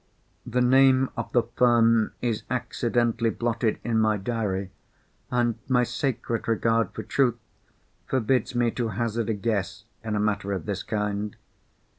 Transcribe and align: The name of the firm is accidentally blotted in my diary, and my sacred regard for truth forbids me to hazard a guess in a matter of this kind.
The 0.47 0.61
name 0.61 1.11
of 1.15 1.31
the 1.31 1.43
firm 1.43 2.13
is 2.23 2.41
accidentally 2.49 3.29
blotted 3.29 3.77
in 3.83 3.99
my 3.99 4.17
diary, 4.17 4.71
and 5.29 5.59
my 5.67 5.83
sacred 5.83 6.47
regard 6.47 6.89
for 6.91 7.03
truth 7.03 7.37
forbids 8.07 8.55
me 8.55 8.71
to 8.71 8.87
hazard 8.97 9.29
a 9.29 9.35
guess 9.35 9.83
in 10.03 10.15
a 10.15 10.19
matter 10.19 10.53
of 10.53 10.65
this 10.65 10.81
kind. 10.81 11.35